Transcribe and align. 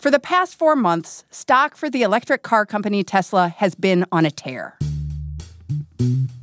For 0.00 0.10
the 0.10 0.18
past 0.18 0.56
four 0.56 0.76
months, 0.76 1.24
stock 1.30 1.76
for 1.76 1.90
the 1.90 2.00
electric 2.00 2.42
car 2.42 2.64
company 2.64 3.04
Tesla 3.04 3.50
has 3.58 3.74
been 3.74 4.06
on 4.10 4.24
a 4.24 4.30
tear. 4.30 4.78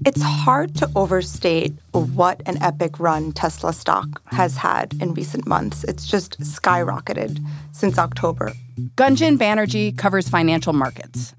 It's 0.06 0.22
hard 0.22 0.76
to 0.76 0.88
overstate 0.96 1.74
what 1.92 2.44
an 2.46 2.62
epic 2.62 3.00
run 3.00 3.32
Tesla 3.32 3.74
stock 3.74 4.22
has 4.28 4.58
had 4.58 4.94
in 5.02 5.16
recent 5.16 5.48
months. 5.48 5.84
It's 5.86 6.06
just 6.06 6.40
skyrocketed 6.40 7.44
since 7.72 7.98
October. 7.98 8.54
Gunjan 8.94 9.40
Banerji 9.40 9.98
covers 9.98 10.30
financial 10.30 10.74
markets. 10.74 11.34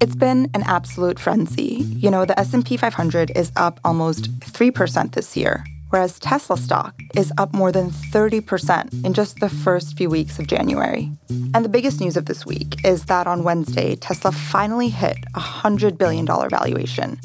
It's 0.00 0.16
been 0.16 0.50
an 0.54 0.64
absolute 0.64 1.20
frenzy. 1.20 1.84
You 1.88 2.10
know, 2.10 2.24
the 2.24 2.36
S&P 2.36 2.76
500 2.76 3.30
is 3.36 3.52
up 3.54 3.78
almost 3.84 4.28
3% 4.40 5.12
this 5.12 5.36
year 5.36 5.64
whereas 5.90 6.18
Tesla 6.18 6.56
stock 6.56 6.94
is 7.14 7.32
up 7.38 7.54
more 7.54 7.70
than 7.70 7.90
30% 7.90 9.04
in 9.04 9.14
just 9.14 9.38
the 9.40 9.48
first 9.48 9.96
few 9.96 10.10
weeks 10.10 10.38
of 10.38 10.46
January. 10.46 11.10
And 11.54 11.64
the 11.64 11.68
biggest 11.68 12.00
news 12.00 12.16
of 12.16 12.26
this 12.26 12.44
week 12.44 12.84
is 12.84 13.04
that 13.06 13.26
on 13.26 13.44
Wednesday, 13.44 13.96
Tesla 13.96 14.32
finally 14.32 14.88
hit 14.88 15.18
a 15.34 15.40
$100 15.40 15.98
billion 15.98 16.26
valuation. 16.26 17.18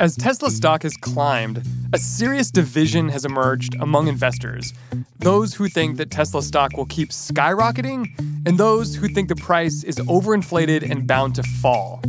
As 0.00 0.14
Tesla 0.14 0.50
stock 0.50 0.84
has 0.84 0.96
climbed, 0.96 1.66
a 1.92 1.98
serious 1.98 2.52
division 2.52 3.08
has 3.08 3.24
emerged 3.24 3.74
among 3.80 4.06
investors. 4.06 4.72
Those 5.18 5.54
who 5.54 5.68
think 5.68 5.96
that 5.96 6.12
Tesla 6.12 6.42
stock 6.42 6.76
will 6.76 6.86
keep 6.86 7.08
skyrocketing, 7.08 8.06
and 8.46 8.58
those 8.58 8.94
who 8.94 9.08
think 9.08 9.28
the 9.28 9.34
price 9.34 9.82
is 9.82 9.96
overinflated 9.96 10.88
and 10.88 11.06
bound 11.08 11.34
to 11.34 11.42
fall. 11.42 12.00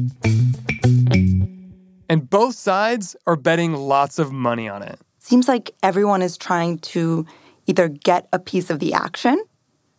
And 2.08 2.30
both 2.30 2.56
sides 2.56 3.16
are 3.26 3.36
betting 3.36 3.74
lots 3.74 4.20
of 4.20 4.32
money 4.32 4.70
on 4.70 4.84
it 4.84 5.00
seems 5.30 5.48
like 5.48 5.70
everyone 5.84 6.24
is 6.24 6.40
trying 6.40 6.80
to 6.80 7.24
either 7.68 7.88
get 7.88 8.28
a 8.34 8.40
piece 8.40 8.72
of 8.72 8.80
the 8.80 8.94
action 8.94 9.40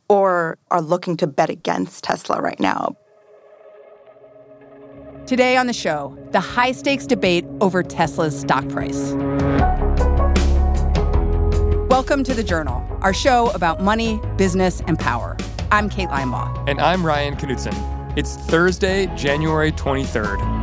or 0.09 0.59
are 0.73 0.83
looking 0.83 1.17
to 1.17 1.29
bet 1.29 1.49
against 1.49 2.03
Tesla 2.03 2.41
right 2.41 2.59
now. 2.59 2.97
Today 5.29 5.57
on 5.57 5.69
the 5.69 5.73
show, 5.73 6.19
the 6.33 6.41
high 6.41 6.73
stakes 6.73 7.07
debate 7.07 7.47
over 7.61 7.85
Tesla's 7.85 8.41
stock 8.41 8.69
price. 8.71 9.13
Welcome 11.89 12.25
to 12.25 12.35
The 12.35 12.45
Journal, 12.45 12.85
our 13.01 13.15
show 13.15 13.51
about 13.51 13.81
money, 13.81 14.21
business, 14.37 14.83
and 14.89 14.99
power. 14.99 15.37
I'm 15.71 15.89
Kate 15.89 16.09
Linebaugh. 16.09 16.69
And 16.69 16.81
I'm 16.81 17.07
Ryan 17.07 17.37
Knutson. 17.37 18.19
It's 18.19 18.35
Thursday, 18.35 19.07
January 19.15 19.71
23rd. 19.71 20.60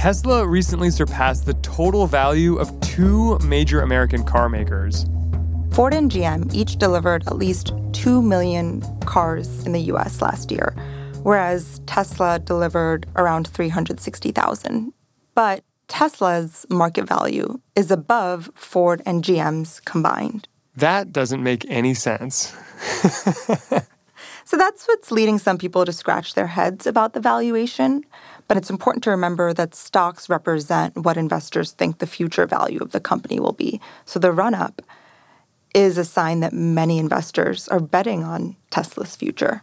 Tesla 0.00 0.48
recently 0.48 0.88
surpassed 0.88 1.44
the 1.44 1.52
total 1.60 2.06
value 2.06 2.56
of 2.56 2.72
two 2.80 3.38
major 3.40 3.82
American 3.82 4.24
car 4.24 4.48
makers. 4.48 5.04
Ford 5.72 5.92
and 5.92 6.10
GM 6.10 6.50
each 6.54 6.76
delivered 6.78 7.26
at 7.26 7.36
least 7.36 7.74
2 7.92 8.22
million 8.22 8.82
cars 9.04 9.66
in 9.66 9.72
the 9.72 9.80
US 9.92 10.22
last 10.22 10.50
year, 10.50 10.74
whereas 11.22 11.82
Tesla 11.84 12.38
delivered 12.38 13.06
around 13.16 13.48
360,000. 13.48 14.90
But 15.34 15.64
Tesla's 15.88 16.64
market 16.70 17.06
value 17.06 17.60
is 17.76 17.90
above 17.90 18.50
Ford 18.54 19.02
and 19.04 19.22
GM's 19.22 19.80
combined. 19.80 20.48
That 20.76 21.12
doesn't 21.12 21.42
make 21.42 21.66
any 21.68 21.92
sense. 21.92 22.56
so 24.46 24.56
that's 24.56 24.88
what's 24.88 25.10
leading 25.10 25.38
some 25.38 25.58
people 25.58 25.84
to 25.84 25.92
scratch 25.92 26.32
their 26.32 26.46
heads 26.46 26.86
about 26.86 27.12
the 27.12 27.20
valuation. 27.20 28.06
But 28.50 28.56
it's 28.56 28.68
important 28.68 29.04
to 29.04 29.10
remember 29.10 29.54
that 29.54 29.76
stocks 29.76 30.28
represent 30.28 30.96
what 30.96 31.16
investors 31.16 31.70
think 31.70 31.98
the 31.98 32.06
future 32.08 32.46
value 32.46 32.80
of 32.80 32.90
the 32.90 32.98
company 32.98 33.38
will 33.38 33.52
be. 33.52 33.80
So 34.06 34.18
the 34.18 34.32
run 34.32 34.54
up 34.54 34.82
is 35.72 35.96
a 35.96 36.04
sign 36.04 36.40
that 36.40 36.52
many 36.52 36.98
investors 36.98 37.68
are 37.68 37.78
betting 37.78 38.24
on 38.24 38.56
Tesla's 38.70 39.14
future. 39.14 39.62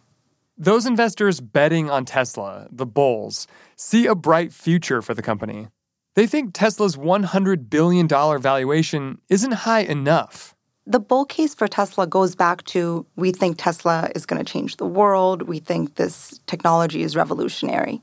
Those 0.58 0.86
investors 0.86 1.42
betting 1.42 1.90
on 1.90 2.06
Tesla, 2.06 2.70
the 2.72 2.86
bulls, 2.86 3.46
see 3.76 4.06
a 4.06 4.16
bright 4.16 4.54
future 4.54 5.02
for 5.02 5.14
the 5.14 5.22
company. 5.22 5.68
They 6.16 6.26
think 6.26 6.52
Tesla's 6.54 6.96
$100 6.96 7.70
billion 7.70 8.08
valuation 8.08 9.20
isn't 9.28 9.52
high 9.52 9.82
enough. 9.82 10.56
The 10.86 11.02
bull 11.02 11.26
case 11.26 11.54
for 11.54 11.68
Tesla 11.68 12.08
goes 12.08 12.36
back 12.36 12.64
to 12.68 13.06
we 13.18 13.34
think 13.34 13.58
Tesla 13.58 14.10
is 14.16 14.26
going 14.26 14.42
to 14.42 14.50
change 14.50 14.78
the 14.78 14.88
world. 14.88 15.42
We 15.42 15.60
think 15.60 15.96
this 15.96 16.40
technology 16.48 17.04
is 17.04 17.18
revolutionary. 17.18 18.02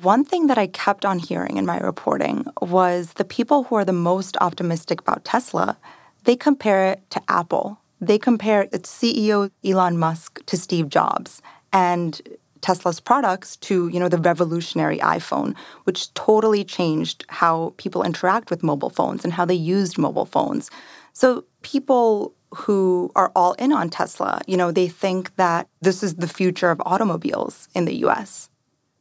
One 0.00 0.24
thing 0.24 0.48
that 0.48 0.58
I 0.58 0.66
kept 0.66 1.04
on 1.04 1.18
hearing 1.18 1.58
in 1.58 1.66
my 1.66 1.78
reporting 1.78 2.46
was 2.60 3.12
the 3.12 3.24
people 3.24 3.64
who 3.64 3.76
are 3.76 3.84
the 3.84 3.92
most 3.92 4.36
optimistic 4.40 5.00
about 5.00 5.24
Tesla, 5.24 5.76
they 6.24 6.34
compare 6.34 6.86
it 6.92 7.10
to 7.10 7.22
Apple. 7.28 7.78
They 8.00 8.18
compare 8.18 8.68
its 8.72 8.90
CEO 8.90 9.50
Elon 9.64 9.98
Musk 9.98 10.44
to 10.46 10.56
Steve 10.56 10.88
Jobs 10.88 11.40
and 11.72 12.20
Tesla's 12.62 13.00
products 13.00 13.56
to, 13.56 13.88
you 13.88 14.00
know, 14.00 14.08
the 14.08 14.18
revolutionary 14.18 14.98
iPhone, 14.98 15.54
which 15.84 16.12
totally 16.14 16.64
changed 16.64 17.24
how 17.28 17.74
people 17.76 18.02
interact 18.02 18.50
with 18.50 18.62
mobile 18.62 18.90
phones 18.90 19.24
and 19.24 19.32
how 19.32 19.44
they 19.44 19.54
used 19.54 19.98
mobile 19.98 20.26
phones. 20.26 20.70
So 21.12 21.44
people 21.62 22.34
who 22.54 23.10
are 23.14 23.32
all 23.34 23.52
in 23.54 23.72
on 23.72 23.90
Tesla, 23.90 24.40
you 24.46 24.56
know, 24.56 24.70
they 24.70 24.88
think 24.88 25.34
that 25.36 25.68
this 25.80 26.02
is 26.02 26.16
the 26.16 26.28
future 26.28 26.70
of 26.70 26.80
automobiles 26.84 27.68
in 27.74 27.84
the 27.84 27.96
US. 28.06 28.48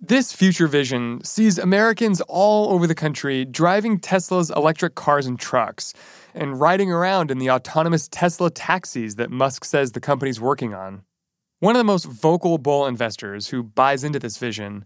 This 0.03 0.33
future 0.33 0.65
vision 0.65 1.23
sees 1.23 1.59
Americans 1.59 2.21
all 2.21 2.73
over 2.73 2.87
the 2.87 2.95
country 2.95 3.45
driving 3.45 3.99
Tesla's 3.99 4.49
electric 4.49 4.95
cars 4.95 5.27
and 5.27 5.39
trucks 5.39 5.93
and 6.33 6.59
riding 6.59 6.91
around 6.91 7.29
in 7.29 7.37
the 7.37 7.51
autonomous 7.51 8.07
Tesla 8.07 8.49
taxis 8.49 9.17
that 9.17 9.29
Musk 9.29 9.63
says 9.63 9.91
the 9.91 9.99
company's 9.99 10.41
working 10.41 10.73
on. 10.73 11.03
One 11.59 11.75
of 11.75 11.79
the 11.79 11.83
most 11.83 12.05
vocal 12.05 12.57
bull 12.57 12.87
investors 12.87 13.49
who 13.49 13.61
buys 13.61 14.03
into 14.03 14.17
this 14.17 14.37
vision 14.37 14.85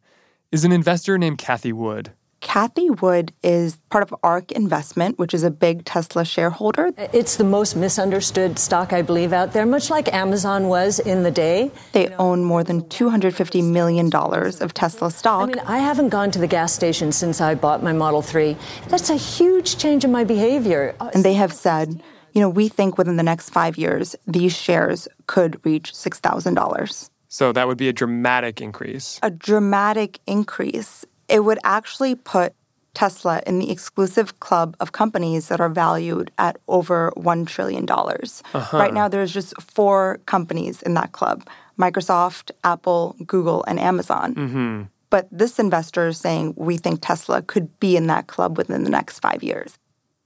is 0.51 0.65
an 0.65 0.73
investor 0.73 1.17
named 1.17 1.37
Cathie 1.37 1.71
Wood. 1.71 2.11
Cathie 2.45 2.91
Wood 3.01 3.33
is 3.41 3.75
part 3.89 4.03
of 4.03 4.13
ARK 4.21 4.51
Investment, 4.51 5.17
which 5.17 5.33
is 5.33 5.43
a 5.43 5.49
big 5.49 5.83
Tesla 5.83 6.23
shareholder. 6.23 6.91
It's 7.11 7.37
the 7.37 7.43
most 7.43 7.75
misunderstood 7.75 8.59
stock, 8.59 8.93
I 8.93 9.01
believe, 9.01 9.33
out 9.33 9.51
there, 9.51 9.65
much 9.65 9.89
like 9.89 10.13
Amazon 10.13 10.67
was 10.67 10.99
in 10.99 11.23
the 11.23 11.31
day. 11.31 11.71
They 11.93 12.07
own 12.15 12.43
more 12.43 12.63
than 12.63 12.83
$250 12.83 13.63
million 13.63 14.09
of 14.13 14.73
Tesla 14.75 15.09
stock. 15.09 15.41
I 15.41 15.45
mean, 15.47 15.59
I 15.65 15.79
haven't 15.79 16.09
gone 16.09 16.29
to 16.31 16.39
the 16.39 16.45
gas 16.45 16.71
station 16.71 17.11
since 17.11 17.41
I 17.41 17.55
bought 17.55 17.81
my 17.81 17.93
Model 17.93 18.21
3. 18.21 18.55
That's 18.89 19.09
a 19.09 19.15
huge 19.17 19.79
change 19.79 20.05
in 20.05 20.11
my 20.11 20.23
behavior. 20.23 20.95
And 21.15 21.25
they 21.25 21.33
have 21.33 21.51
said, 21.51 21.99
you 22.33 22.41
know, 22.41 22.49
we 22.49 22.67
think 22.67 22.99
within 22.99 23.17
the 23.17 23.23
next 23.23 23.49
five 23.49 23.75
years, 23.75 24.15
these 24.27 24.55
shares 24.55 25.07
could 25.25 25.65
reach 25.65 25.93
$6,000. 25.93 27.09
So 27.27 27.51
that 27.51 27.67
would 27.67 27.77
be 27.77 27.89
a 27.89 27.93
dramatic 27.93 28.61
increase. 28.61 29.19
A 29.23 29.31
dramatic 29.31 30.19
increase 30.27 31.05
it 31.27 31.43
would 31.43 31.59
actually 31.63 32.15
put 32.15 32.53
Tesla 32.95 33.41
in 33.45 33.59
the 33.59 33.69
exclusive 33.69 34.39
club 34.39 34.75
of 34.79 34.93
companies 34.93 35.49
that 35.49 35.59
are 35.59 35.69
valued 35.69 36.31
at 36.37 36.57
over 36.67 37.11
$1 37.17 37.45
trillion. 37.45 37.87
Uh-huh. 37.89 38.77
Right 38.77 38.93
now, 38.93 39.07
there's 39.07 39.33
just 39.33 39.59
four 39.61 40.19
companies 40.25 40.81
in 40.81 40.95
that 40.95 41.11
club 41.11 41.47
Microsoft, 41.77 42.51
Apple, 42.63 43.17
Google, 43.25 43.65
and 43.67 43.79
Amazon. 43.79 44.33
Mm-hmm. 44.33 44.83
But 45.09 45.27
this 45.29 45.59
investor 45.59 46.07
is 46.07 46.17
saying 46.17 46.53
we 46.55 46.77
think 46.77 46.99
Tesla 47.01 47.41
could 47.41 47.79
be 47.79 47.97
in 47.97 48.07
that 48.07 48.27
club 48.27 48.57
within 48.57 48.83
the 48.83 48.89
next 48.89 49.19
five 49.19 49.43
years. 49.43 49.77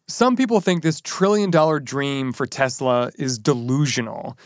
Some 0.07 0.35
people 0.35 0.61
think 0.61 0.83
this 0.83 1.01
trillion 1.01 1.51
dollar 1.51 1.79
dream 1.79 2.33
for 2.33 2.45
Tesla 2.45 3.11
is 3.17 3.37
delusional. 3.37 4.37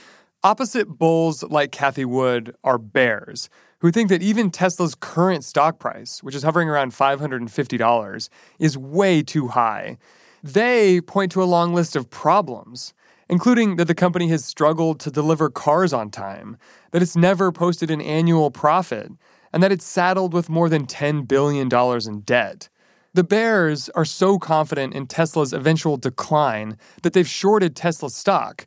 Opposite 0.43 0.87
bulls 0.87 1.43
like 1.43 1.71
Cathie 1.71 2.05
Wood 2.05 2.55
are 2.63 2.77
bears 2.77 3.49
who 3.83 3.91
think 3.91 4.07
that 4.07 4.23
even 4.23 4.49
Tesla's 4.49 4.95
current 4.95 5.43
stock 5.43 5.77
price, 5.77 6.23
which 6.23 6.35
is 6.35 6.43
hovering 6.43 6.69
around 6.69 6.93
$550, 6.93 8.29
is 8.57 8.77
way 8.77 9.21
too 9.21 9.49
high. 9.49 9.97
They 10.41 11.01
point 11.01 11.33
to 11.33 11.43
a 11.43 11.45
long 11.45 11.73
list 11.73 11.97
of 11.97 12.09
problems, 12.09 12.93
including 13.27 13.75
that 13.75 13.89
the 13.89 13.93
company 13.93 14.29
has 14.29 14.45
struggled 14.45 15.01
to 15.01 15.11
deliver 15.11 15.49
cars 15.49 15.91
on 15.91 16.11
time, 16.11 16.55
that 16.91 17.01
it's 17.01 17.17
never 17.17 17.51
posted 17.51 17.91
an 17.91 17.99
annual 17.99 18.51
profit, 18.51 19.11
and 19.51 19.61
that 19.61 19.73
it's 19.73 19.85
saddled 19.85 20.33
with 20.33 20.49
more 20.49 20.69
than 20.69 20.87
$10 20.87 21.27
billion 21.27 21.69
in 22.07 22.21
debt. 22.21 22.69
The 23.13 23.25
bears 23.25 23.89
are 23.89 24.05
so 24.05 24.39
confident 24.39 24.93
in 24.93 25.07
Tesla's 25.07 25.51
eventual 25.51 25.97
decline 25.97 26.77
that 27.01 27.11
they've 27.11 27.27
shorted 27.27 27.75
Tesla's 27.75 28.15
stock, 28.15 28.65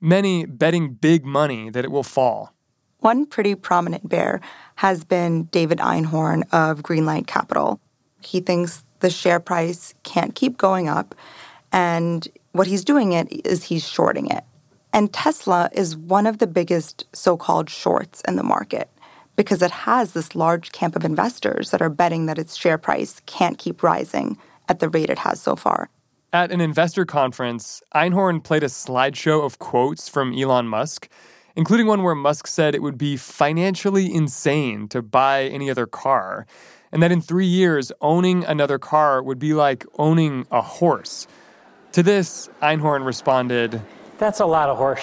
many 0.00 0.44
betting 0.44 0.94
big 0.94 1.24
money 1.24 1.70
that 1.70 1.84
it 1.84 1.92
will 1.92 2.02
fall. 2.02 2.55
One 3.00 3.26
pretty 3.26 3.54
prominent 3.54 4.08
bear 4.08 4.40
has 4.76 5.04
been 5.04 5.44
David 5.44 5.78
Einhorn 5.78 6.42
of 6.52 6.82
Greenlight 6.82 7.26
Capital. 7.26 7.80
He 8.22 8.40
thinks 8.40 8.84
the 9.00 9.10
share 9.10 9.40
price 9.40 9.94
can't 10.02 10.34
keep 10.34 10.56
going 10.56 10.88
up, 10.88 11.14
and 11.72 12.26
what 12.52 12.66
he's 12.66 12.84
doing 12.84 13.12
it 13.12 13.46
is 13.46 13.64
he's 13.64 13.86
shorting 13.86 14.28
it. 14.28 14.44
And 14.92 15.12
Tesla 15.12 15.68
is 15.72 15.96
one 15.96 16.26
of 16.26 16.38
the 16.38 16.46
biggest 16.46 17.04
so 17.12 17.36
called 17.36 17.68
shorts 17.68 18.22
in 18.26 18.36
the 18.36 18.42
market 18.42 18.88
because 19.36 19.60
it 19.60 19.70
has 19.70 20.12
this 20.12 20.34
large 20.34 20.72
camp 20.72 20.96
of 20.96 21.04
investors 21.04 21.70
that 21.70 21.82
are 21.82 21.90
betting 21.90 22.26
that 22.26 22.38
its 22.38 22.56
share 22.56 22.78
price 22.78 23.20
can't 23.26 23.58
keep 23.58 23.82
rising 23.82 24.38
at 24.68 24.80
the 24.80 24.88
rate 24.88 25.10
it 25.10 25.18
has 25.18 25.40
so 25.40 25.54
far. 25.54 25.90
At 26.32 26.50
an 26.50 26.60
investor 26.60 27.04
conference, 27.04 27.82
Einhorn 27.94 28.42
played 28.42 28.62
a 28.62 28.68
slideshow 28.68 29.44
of 29.44 29.58
quotes 29.58 30.08
from 30.08 30.36
Elon 30.36 30.66
Musk, 30.66 31.08
including 31.56 31.86
one 31.86 32.02
where 32.02 32.14
Musk 32.14 32.46
said 32.46 32.74
it 32.74 32.82
would 32.82 32.98
be 32.98 33.16
financially 33.16 34.12
insane 34.12 34.86
to 34.88 35.02
buy 35.02 35.44
any 35.44 35.70
other 35.70 35.86
car, 35.86 36.46
and 36.92 37.02
that 37.02 37.10
in 37.10 37.20
three 37.20 37.46
years, 37.46 37.90
owning 38.00 38.44
another 38.44 38.78
car 38.78 39.22
would 39.22 39.38
be 39.38 39.54
like 39.54 39.84
owning 39.98 40.46
a 40.50 40.60
horse. 40.60 41.26
To 41.92 42.02
this, 42.02 42.48
Einhorn 42.62 43.04
responded, 43.04 43.80
That's 44.18 44.40
a 44.40 44.46
lot 44.46 44.68
of 44.68 44.76
horse. 44.76 45.02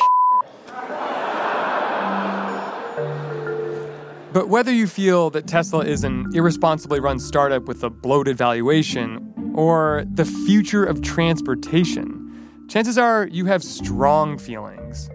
But 4.31 4.49
whether 4.49 4.71
you 4.71 4.87
feel 4.87 5.29
that 5.31 5.45
Tesla 5.45 5.85
is 5.85 6.03
an 6.03 6.25
irresponsibly 6.33 6.99
run 6.99 7.19
startup 7.19 7.65
with 7.65 7.83
a 7.83 7.89
bloated 7.91 8.35
valuation 8.35 9.53
or 9.55 10.05
the 10.11 10.25
future 10.25 10.83
of 10.83 11.03
transportation, 11.03 12.49
chances 12.67 12.97
are 12.97 13.27
you 13.27 13.45
have 13.45 13.63
strong 13.63 14.39
feelings. 14.39 15.11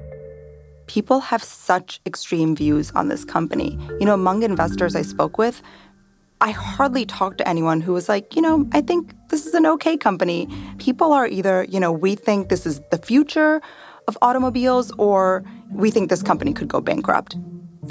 People 0.89 1.21
have 1.21 1.43
such 1.43 2.01
extreme 2.05 2.57
views 2.57 2.91
on 2.93 3.09
this 3.09 3.25
company. 3.25 3.79
You 4.01 4.07
know, 4.07 4.15
among 4.15 4.43
investors 4.43 4.97
I 4.97 5.03
spoke 5.03 5.39
with, 5.39 5.63
I 6.41 6.51
hardly 6.51 7.05
talked 7.05 7.39
to 7.39 7.49
anyone 7.49 7.81
who 7.81 7.93
was 7.93 8.09
like, 8.09 8.35
you 8.35 8.43
know, 8.43 8.69
I 8.73 8.81
think 8.81 9.13
this 9.29 9.47
is 9.47 9.55
an 9.55 9.67
okay 9.67 9.97
company. 9.97 10.49
People 10.79 11.13
are 11.13 11.27
either, 11.27 11.65
you 11.69 11.79
know, 11.79 11.93
we 11.93 12.15
think 12.15 12.49
this 12.49 12.65
is 12.65 12.81
the 12.91 12.99
future 12.99 13.61
of 14.07 14.17
automobiles 14.23 14.91
or 14.99 15.45
we 15.73 15.91
think 15.91 16.11
this 16.11 16.23
company 16.23 16.53
could 16.53 16.69
go 16.69 16.81
bankrupt. 16.81 17.37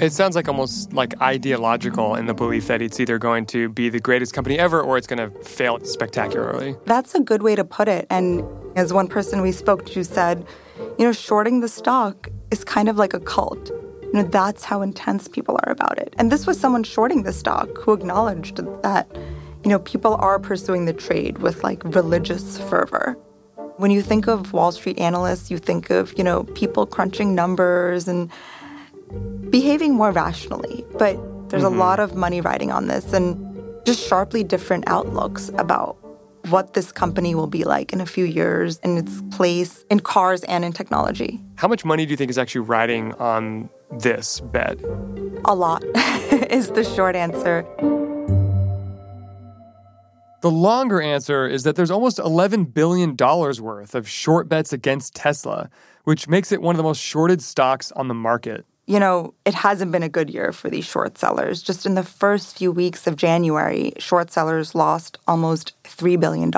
It 0.00 0.12
sounds 0.12 0.36
like 0.36 0.48
almost 0.48 0.92
like 0.92 1.20
ideological 1.20 2.14
in 2.14 2.26
the 2.26 2.34
belief 2.34 2.68
that 2.68 2.80
it's 2.80 3.00
either 3.00 3.18
going 3.18 3.46
to 3.46 3.68
be 3.68 3.88
the 3.88 4.00
greatest 4.00 4.32
company 4.32 4.58
ever 4.58 4.80
or 4.80 4.96
it's 4.96 5.06
going 5.06 5.18
to 5.18 5.30
fail 5.44 5.80
spectacularly. 5.84 6.76
That's 6.86 7.14
a 7.14 7.20
good 7.20 7.42
way 7.42 7.56
to 7.56 7.64
put 7.64 7.88
it. 7.88 8.06
And 8.08 8.44
as 8.76 8.92
one 8.92 9.08
person 9.08 9.40
we 9.40 9.52
spoke 9.52 9.86
to 9.86 10.04
said, 10.04 10.46
you 10.98 11.04
know, 11.04 11.12
shorting 11.12 11.60
the 11.60 11.68
stock 11.68 12.28
is 12.50 12.64
kind 12.64 12.88
of 12.88 12.96
like 12.96 13.14
a 13.14 13.20
cult. 13.20 13.70
You 14.02 14.12
know, 14.14 14.22
that's 14.22 14.64
how 14.64 14.80
intense 14.80 15.28
people 15.28 15.58
are 15.64 15.72
about 15.72 15.98
it. 15.98 16.14
And 16.18 16.32
this 16.32 16.46
was 16.46 16.58
someone 16.58 16.82
shorting 16.82 17.24
the 17.24 17.32
stock 17.32 17.68
who 17.76 17.92
acknowledged 17.92 18.56
that, 18.82 19.06
you 19.64 19.70
know, 19.70 19.78
people 19.80 20.14
are 20.14 20.38
pursuing 20.38 20.86
the 20.86 20.94
trade 20.94 21.38
with 21.38 21.62
like 21.62 21.84
religious 21.84 22.58
fervor. 22.58 23.18
When 23.76 23.90
you 23.90 24.02
think 24.02 24.26
of 24.26 24.52
Wall 24.52 24.72
Street 24.72 24.98
analysts, 24.98 25.50
you 25.50 25.58
think 25.58 25.90
of, 25.90 26.16
you 26.16 26.24
know, 26.24 26.44
people 26.44 26.86
crunching 26.86 27.34
numbers 27.34 28.08
and 28.08 28.30
behaving 29.50 29.94
more 29.94 30.10
rationally. 30.10 30.84
But 30.98 31.16
there's 31.50 31.62
mm-hmm. 31.62 31.74
a 31.74 31.78
lot 31.78 32.00
of 32.00 32.14
money 32.14 32.40
riding 32.40 32.72
on 32.72 32.88
this 32.88 33.12
and 33.12 33.44
just 33.84 34.06
sharply 34.06 34.42
different 34.42 34.88
outlooks 34.88 35.50
about 35.58 35.96
what 36.50 36.74
this 36.74 36.92
company 36.92 37.34
will 37.34 37.46
be 37.46 37.64
like 37.64 37.92
in 37.92 38.00
a 38.00 38.06
few 38.06 38.24
years 38.24 38.78
and 38.82 38.98
its 38.98 39.22
place 39.30 39.84
in 39.90 40.00
cars 40.00 40.44
and 40.44 40.64
in 40.64 40.72
technology. 40.72 41.40
How 41.56 41.68
much 41.68 41.84
money 41.84 42.06
do 42.06 42.10
you 42.10 42.16
think 42.16 42.30
is 42.30 42.38
actually 42.38 42.62
riding 42.62 43.12
on 43.14 43.68
this 43.98 44.40
bet? 44.40 44.78
A 45.44 45.54
lot 45.54 45.84
is 46.50 46.70
the 46.70 46.84
short 46.84 47.16
answer. 47.16 47.64
The 50.40 50.50
longer 50.50 51.02
answer 51.02 51.48
is 51.48 51.64
that 51.64 51.74
there's 51.74 51.90
almost 51.90 52.18
$11 52.18 52.72
billion 52.72 53.16
worth 53.16 53.94
of 53.94 54.08
short 54.08 54.48
bets 54.48 54.72
against 54.72 55.14
Tesla, 55.14 55.68
which 56.04 56.28
makes 56.28 56.52
it 56.52 56.62
one 56.62 56.74
of 56.74 56.76
the 56.76 56.84
most 56.84 57.00
shorted 57.00 57.42
stocks 57.42 57.90
on 57.92 58.06
the 58.06 58.14
market 58.14 58.64
you 58.88 58.98
know, 58.98 59.34
it 59.44 59.52
hasn't 59.52 59.92
been 59.92 60.02
a 60.02 60.08
good 60.08 60.30
year 60.30 60.50
for 60.50 60.70
these 60.70 60.86
short 60.86 61.18
sellers. 61.18 61.62
Just 61.62 61.84
in 61.84 61.94
the 61.94 62.02
first 62.02 62.56
few 62.56 62.72
weeks 62.72 63.06
of 63.06 63.16
January, 63.16 63.92
short 63.98 64.30
sellers 64.30 64.74
lost 64.74 65.18
almost 65.28 65.74
$3 65.84 66.18
billion 66.18 66.50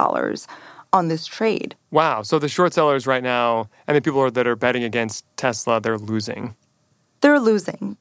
on 0.93 1.09
this 1.09 1.27
trade. 1.27 1.75
Wow. 1.91 2.23
So 2.23 2.39
the 2.39 2.49
short 2.49 2.73
sellers 2.73 3.05
right 3.05 3.23
now 3.23 3.69
and 3.89 3.97
the 3.97 4.01
people 4.01 4.31
that 4.31 4.47
are 4.47 4.55
betting 4.55 4.85
against 4.85 5.25
Tesla, 5.37 5.81
they're 5.81 5.99
losing. 5.99 6.55
They're 7.21 7.41
losing. 7.41 7.97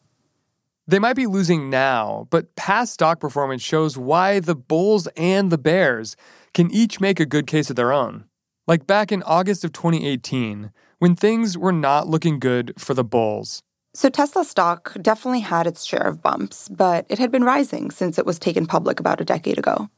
They 0.85 0.99
might 0.99 1.15
be 1.15 1.25
losing 1.25 1.71
now, 1.71 2.27
but 2.29 2.55
past 2.55 2.93
stock 2.93 3.19
performance 3.19 3.63
shows 3.63 3.97
why 3.97 4.39
the 4.39 4.55
bulls 4.55 5.07
and 5.17 5.51
the 5.51 5.57
bears 5.57 6.15
can 6.53 6.69
each 6.71 7.01
make 7.01 7.19
a 7.19 7.25
good 7.25 7.47
case 7.47 7.71
of 7.71 7.75
their 7.75 7.91
own. 7.91 8.25
Like 8.67 8.85
back 8.85 9.11
in 9.11 9.23
August 9.23 9.63
of 9.63 9.73
2018, 9.73 10.71
when 10.99 11.15
things 11.15 11.57
were 11.57 11.71
not 11.71 12.07
looking 12.07 12.37
good 12.39 12.73
for 12.77 12.93
the 12.93 13.03
bulls. 13.03 13.63
So 13.93 14.07
Tesla 14.09 14.45
stock 14.45 14.95
definitely 15.01 15.39
had 15.39 15.65
its 15.65 15.83
share 15.83 16.03
of 16.03 16.21
bumps, 16.21 16.69
but 16.69 17.07
it 17.09 17.17
had 17.17 17.31
been 17.31 17.43
rising 17.43 17.89
since 17.89 18.19
it 18.19 18.25
was 18.25 18.37
taken 18.37 18.67
public 18.67 18.99
about 18.99 19.19
a 19.19 19.25
decade 19.25 19.57
ago. 19.57 19.89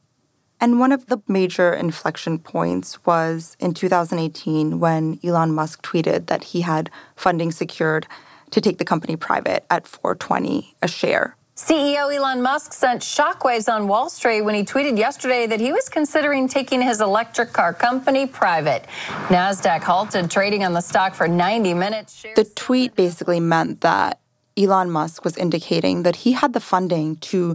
And 0.60 0.78
one 0.80 0.92
of 0.92 1.06
the 1.06 1.20
major 1.28 1.74
inflection 1.74 2.38
points 2.38 3.04
was 3.04 3.56
in 3.60 3.74
2018 3.74 4.80
when 4.80 5.20
Elon 5.22 5.52
Musk 5.52 5.82
tweeted 5.82 6.26
that 6.26 6.44
he 6.44 6.62
had 6.62 6.88
funding 7.16 7.50
secured 7.52 8.06
to 8.50 8.60
take 8.60 8.78
the 8.78 8.84
company 8.84 9.16
private 9.16 9.66
at 9.68 9.86
420 9.86 10.74
a 10.80 10.88
share. 10.88 11.36
CEO 11.54 12.10
Elon 12.14 12.40
Musk 12.40 12.72
sent 12.72 13.02
shockwaves 13.02 13.70
on 13.70 13.86
Wall 13.86 14.08
Street 14.08 14.40
when 14.40 14.54
he 14.54 14.64
tweeted 14.64 14.96
yesterday 14.96 15.46
that 15.46 15.60
he 15.60 15.70
was 15.70 15.86
considering 15.90 16.48
taking 16.48 16.80
his 16.80 17.02
electric 17.02 17.52
car 17.52 17.74
company 17.74 18.26
private. 18.26 18.86
NASDAQ 19.28 19.82
halted 19.82 20.30
trading 20.30 20.64
on 20.64 20.72
the 20.72 20.80
stock 20.80 21.14
for 21.14 21.28
90 21.28 21.74
minutes. 21.74 22.24
The 22.36 22.44
tweet 22.44 22.94
basically 22.96 23.38
meant 23.38 23.82
that 23.82 24.18
Elon 24.56 24.90
Musk 24.90 25.24
was 25.24 25.36
indicating 25.36 26.04
that 26.04 26.16
he 26.16 26.32
had 26.32 26.54
the 26.54 26.60
funding 26.60 27.16
to 27.16 27.54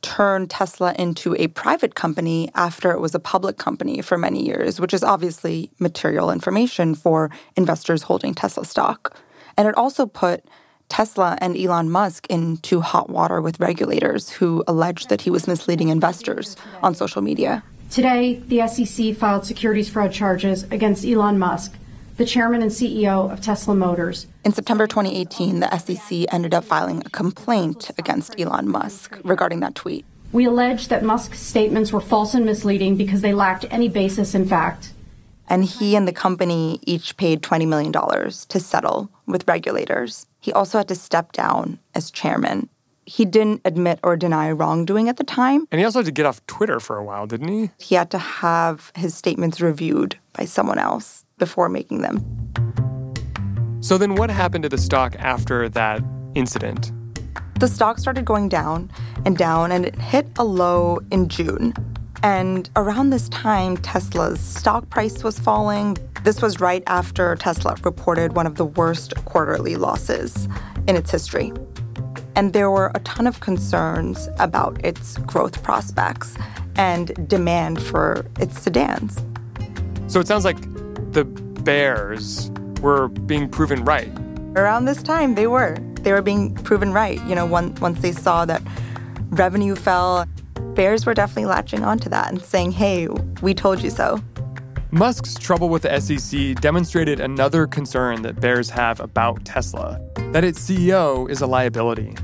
turn 0.00 0.46
Tesla 0.46 0.94
into 0.98 1.36
a 1.38 1.48
private 1.48 1.94
company 1.94 2.50
after 2.54 2.92
it 2.92 3.00
was 3.00 3.14
a 3.14 3.20
public 3.20 3.58
company 3.58 4.00
for 4.00 4.16
many 4.16 4.46
years, 4.46 4.80
which 4.80 4.94
is 4.94 5.02
obviously 5.02 5.70
material 5.78 6.30
information 6.30 6.94
for 6.94 7.30
investors 7.54 8.04
holding 8.04 8.34
Tesla 8.34 8.64
stock. 8.64 9.14
And 9.58 9.68
it 9.68 9.76
also 9.76 10.06
put 10.06 10.42
Tesla 10.88 11.36
and 11.40 11.56
Elon 11.56 11.90
Musk 11.90 12.26
into 12.28 12.80
hot 12.80 13.10
water 13.10 13.40
with 13.40 13.60
regulators 13.60 14.30
who 14.30 14.64
alleged 14.66 15.08
that 15.08 15.22
he 15.22 15.30
was 15.30 15.46
misleading 15.46 15.88
investors 15.88 16.56
on 16.82 16.94
social 16.94 17.22
media. 17.22 17.62
Today, 17.90 18.42
the 18.46 18.66
SEC 18.66 19.14
filed 19.16 19.46
securities 19.46 19.88
fraud 19.88 20.12
charges 20.12 20.64
against 20.64 21.04
Elon 21.04 21.38
Musk, 21.38 21.74
the 22.16 22.24
chairman 22.24 22.62
and 22.62 22.70
CEO 22.70 23.30
of 23.30 23.40
Tesla 23.40 23.74
Motors. 23.74 24.26
In 24.44 24.52
September 24.52 24.86
2018, 24.86 25.60
the 25.60 25.78
SEC 25.78 26.24
ended 26.32 26.54
up 26.54 26.64
filing 26.64 27.02
a 27.04 27.10
complaint 27.10 27.90
against 27.98 28.38
Elon 28.40 28.68
Musk 28.68 29.18
regarding 29.22 29.60
that 29.60 29.74
tweet. 29.74 30.04
We 30.32 30.46
allege 30.46 30.88
that 30.88 31.04
Musk's 31.04 31.40
statements 31.40 31.92
were 31.92 32.00
false 32.00 32.34
and 32.34 32.44
misleading 32.44 32.96
because 32.96 33.20
they 33.20 33.32
lacked 33.32 33.64
any 33.70 33.88
basis 33.88 34.34
in 34.34 34.46
fact. 34.46 34.92
And 35.48 35.64
he 35.64 35.96
and 35.96 36.06
the 36.08 36.12
company 36.12 36.80
each 36.82 37.16
paid 37.16 37.42
$20 37.42 37.66
million 37.68 37.92
to 37.92 38.60
settle 38.60 39.10
with 39.26 39.46
regulators. 39.46 40.26
He 40.40 40.52
also 40.52 40.78
had 40.78 40.88
to 40.88 40.94
step 40.94 41.32
down 41.32 41.78
as 41.94 42.10
chairman. 42.10 42.68
He 43.04 43.24
didn't 43.24 43.60
admit 43.64 44.00
or 44.02 44.16
deny 44.16 44.50
wrongdoing 44.50 45.08
at 45.08 45.16
the 45.16 45.24
time. 45.24 45.68
And 45.70 45.78
he 45.78 45.84
also 45.84 46.00
had 46.00 46.06
to 46.06 46.12
get 46.12 46.26
off 46.26 46.44
Twitter 46.46 46.80
for 46.80 46.96
a 46.96 47.04
while, 47.04 47.26
didn't 47.26 47.48
he? 47.48 47.70
He 47.78 47.94
had 47.94 48.10
to 48.10 48.18
have 48.18 48.90
his 48.96 49.14
statements 49.14 49.60
reviewed 49.60 50.18
by 50.32 50.44
someone 50.44 50.78
else 50.78 51.24
before 51.38 51.68
making 51.68 52.00
them. 52.00 52.24
So 53.80 53.96
then 53.98 54.16
what 54.16 54.30
happened 54.30 54.64
to 54.64 54.68
the 54.68 54.78
stock 54.78 55.14
after 55.20 55.68
that 55.68 56.02
incident? 56.34 56.90
The 57.60 57.68
stock 57.68 57.98
started 57.98 58.24
going 58.24 58.48
down 58.48 58.90
and 59.24 59.38
down, 59.38 59.70
and 59.70 59.86
it 59.86 59.94
hit 59.96 60.26
a 60.36 60.44
low 60.44 60.98
in 61.10 61.28
June. 61.28 61.72
And 62.22 62.68
around 62.76 63.10
this 63.10 63.28
time, 63.28 63.76
Tesla's 63.76 64.40
stock 64.40 64.88
price 64.90 65.22
was 65.22 65.38
falling. 65.38 65.96
This 66.24 66.42
was 66.42 66.60
right 66.60 66.82
after 66.86 67.36
Tesla 67.36 67.76
reported 67.84 68.34
one 68.34 68.46
of 68.46 68.56
the 68.56 68.64
worst 68.64 69.14
quarterly 69.26 69.76
losses 69.76 70.48
in 70.88 70.96
its 70.96 71.10
history. 71.10 71.52
And 72.34 72.52
there 72.52 72.70
were 72.70 72.90
a 72.94 73.00
ton 73.00 73.26
of 73.26 73.40
concerns 73.40 74.28
about 74.38 74.84
its 74.84 75.18
growth 75.18 75.62
prospects 75.62 76.36
and 76.76 77.28
demand 77.28 77.80
for 77.82 78.26
its 78.38 78.60
sedans. 78.60 79.24
So 80.08 80.20
it 80.20 80.26
sounds 80.26 80.44
like 80.44 80.60
the 81.12 81.24
bears 81.24 82.50
were 82.80 83.08
being 83.08 83.48
proven 83.48 83.84
right. 83.84 84.12
Around 84.54 84.84
this 84.84 85.02
time, 85.02 85.34
they 85.34 85.46
were. 85.46 85.76
They 86.00 86.12
were 86.12 86.22
being 86.22 86.54
proven 86.54 86.92
right. 86.92 87.22
You 87.26 87.34
know, 87.34 87.46
once 87.46 88.00
they 88.00 88.12
saw 88.12 88.44
that 88.44 88.62
revenue 89.30 89.74
fell 89.74 90.26
bears 90.74 91.06
were 91.06 91.14
definitely 91.14 91.46
latching 91.46 91.84
onto 91.84 92.08
that 92.10 92.28
and 92.28 92.42
saying, 92.42 92.72
hey, 92.72 93.08
we 93.42 93.54
told 93.54 93.82
you 93.82 93.90
so. 93.90 94.20
Musk's 94.90 95.34
trouble 95.34 95.68
with 95.68 95.82
the 95.82 96.00
SEC 96.00 96.54
demonstrated 96.60 97.20
another 97.20 97.66
concern 97.66 98.22
that 98.22 98.40
bears 98.40 98.70
have 98.70 99.00
about 99.00 99.44
Tesla 99.44 100.00
that 100.32 100.44
its 100.44 100.58
CEO 100.58 101.28
is 101.28 101.40
a 101.40 101.46
liability. 101.46 102.14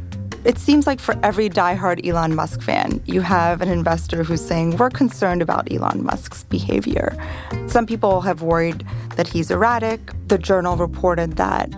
It 0.45 0.59
seems 0.59 0.87
like 0.87 0.99
for 0.99 1.17
every 1.23 1.49
diehard 1.49 2.05
Elon 2.07 2.35
Musk 2.35 2.63
fan, 2.63 3.01
you 3.07 3.21
have 3.21 3.61
an 3.63 3.69
investor 3.69 4.25
who's 4.25 4.45
saying, 4.45 4.77
We're 4.77 4.91
concerned 4.91 5.41
about 5.41 5.71
Elon 5.71 6.03
Musk's 6.03 6.43
behavior. 6.45 7.17
Some 7.69 7.87
people 7.87 8.21
have 8.23 8.43
worried 8.43 8.85
that 9.17 9.29
he's 9.29 9.53
erratic. 9.53 10.01
The 10.27 10.39
journal 10.39 10.77
reported 10.77 11.37
that, 11.37 11.71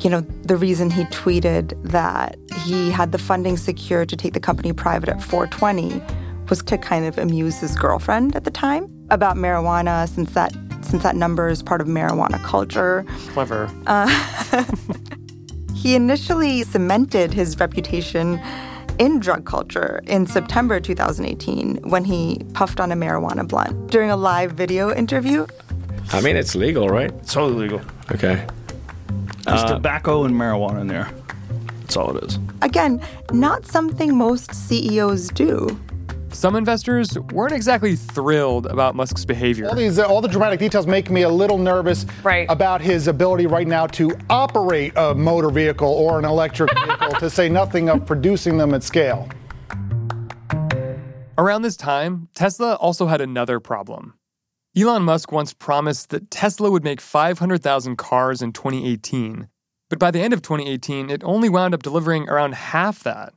you 0.00 0.10
know, 0.10 0.20
the 0.42 0.56
reason 0.56 0.90
he 0.90 1.04
tweeted 1.04 1.80
that 1.82 2.36
he 2.64 2.90
had 2.90 3.12
the 3.12 3.18
funding 3.18 3.56
secured 3.56 4.08
to 4.08 4.16
take 4.16 4.32
the 4.32 4.40
company 4.40 4.72
private 4.72 5.08
at 5.08 5.22
420 5.22 6.02
was 6.48 6.62
to 6.62 6.78
kind 6.78 7.04
of 7.04 7.18
amuse 7.18 7.60
his 7.60 7.76
girlfriend 7.76 8.34
at 8.34 8.44
the 8.44 8.50
time 8.50 8.90
about 9.10 9.36
marijuana, 9.36 10.08
since 10.08 10.32
that 10.32 10.52
since 10.82 11.02
that 11.02 11.14
number 11.14 11.48
is 11.48 11.62
part 11.62 11.80
of 11.80 11.86
marijuana 11.86 12.42
culture. 12.42 13.04
Clever. 13.32 13.70
Uh, 13.86 14.64
He 15.80 15.94
initially 15.94 16.62
cemented 16.64 17.32
his 17.32 17.58
reputation 17.58 18.38
in 18.98 19.18
drug 19.18 19.46
culture 19.46 20.02
in 20.06 20.26
September 20.26 20.78
2018 20.78 21.88
when 21.88 22.04
he 22.04 22.42
puffed 22.52 22.80
on 22.80 22.92
a 22.92 22.94
marijuana 22.94 23.48
blunt 23.48 23.90
during 23.90 24.10
a 24.10 24.16
live 24.16 24.52
video 24.52 24.94
interview. 24.94 25.46
I 26.12 26.20
mean, 26.20 26.36
it's 26.36 26.54
legal, 26.54 26.90
right? 26.90 27.10
It's 27.10 27.32
totally 27.32 27.62
legal. 27.62 27.80
Okay. 28.12 28.46
There's 29.44 29.62
uh, 29.62 29.74
tobacco 29.74 30.24
and 30.24 30.34
marijuana 30.34 30.80
in 30.80 30.86
there. 30.86 31.10
That's 31.80 31.96
all 31.96 32.16
it 32.16 32.24
is. 32.24 32.38
Again, 32.62 33.00
not 33.32 33.66
something 33.66 34.16
most 34.16 34.54
CEOs 34.54 35.28
do. 35.28 35.78
Some 36.32 36.54
investors 36.54 37.18
weren't 37.32 37.52
exactly 37.52 37.96
thrilled 37.96 38.66
about 38.66 38.94
Musk's 38.94 39.24
behavior. 39.24 39.66
All 39.68 39.74
these, 39.74 39.98
uh, 39.98 40.06
all 40.06 40.20
the 40.20 40.28
dramatic 40.28 40.60
details 40.60 40.86
make 40.86 41.10
me 41.10 41.22
a 41.22 41.28
little 41.28 41.58
nervous 41.58 42.06
right. 42.22 42.46
about 42.48 42.80
his 42.80 43.08
ability 43.08 43.46
right 43.46 43.66
now 43.66 43.88
to 43.88 44.16
operate 44.30 44.92
a 44.94 45.14
motor 45.14 45.50
vehicle 45.50 45.88
or 45.88 46.20
an 46.20 46.24
electric 46.24 46.70
vehicle, 46.86 47.10
to 47.18 47.28
say 47.28 47.48
nothing 47.48 47.88
of 47.88 48.06
producing 48.06 48.58
them 48.58 48.72
at 48.74 48.84
scale. 48.84 49.28
Around 51.36 51.62
this 51.62 51.76
time, 51.76 52.28
Tesla 52.34 52.74
also 52.74 53.08
had 53.08 53.20
another 53.20 53.58
problem. 53.58 54.14
Elon 54.76 55.02
Musk 55.02 55.32
once 55.32 55.52
promised 55.52 56.10
that 56.10 56.30
Tesla 56.30 56.70
would 56.70 56.84
make 56.84 57.00
500,000 57.00 57.96
cars 57.96 58.40
in 58.40 58.52
2018, 58.52 59.48
but 59.88 59.98
by 59.98 60.12
the 60.12 60.20
end 60.20 60.32
of 60.32 60.42
2018, 60.42 61.10
it 61.10 61.24
only 61.24 61.48
wound 61.48 61.74
up 61.74 61.82
delivering 61.82 62.28
around 62.28 62.54
half 62.54 63.02
that. 63.02 63.34